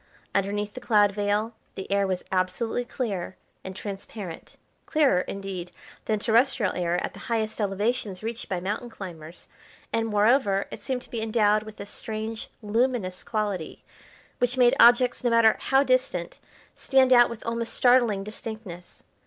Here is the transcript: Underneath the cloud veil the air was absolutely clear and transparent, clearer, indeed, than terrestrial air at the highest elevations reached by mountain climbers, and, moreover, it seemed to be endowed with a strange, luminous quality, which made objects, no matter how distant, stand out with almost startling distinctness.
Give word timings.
Underneath 0.33 0.73
the 0.73 0.81
cloud 0.81 1.11
veil 1.11 1.53
the 1.75 1.91
air 1.91 2.07
was 2.07 2.23
absolutely 2.31 2.85
clear 2.85 3.37
and 3.63 3.75
transparent, 3.75 4.55
clearer, 4.87 5.21
indeed, 5.21 5.71
than 6.05 6.17
terrestrial 6.17 6.73
air 6.73 6.95
at 7.05 7.13
the 7.13 7.19
highest 7.29 7.61
elevations 7.61 8.23
reached 8.23 8.49
by 8.49 8.59
mountain 8.59 8.89
climbers, 8.89 9.47
and, 9.93 10.07
moreover, 10.07 10.65
it 10.71 10.79
seemed 10.79 11.03
to 11.03 11.11
be 11.11 11.21
endowed 11.21 11.61
with 11.61 11.79
a 11.79 11.85
strange, 11.85 12.49
luminous 12.63 13.23
quality, 13.23 13.83
which 14.39 14.57
made 14.57 14.73
objects, 14.79 15.23
no 15.23 15.29
matter 15.29 15.55
how 15.59 15.83
distant, 15.83 16.39
stand 16.73 17.13
out 17.13 17.29
with 17.29 17.45
almost 17.45 17.75
startling 17.75 18.23
distinctness. 18.23 19.03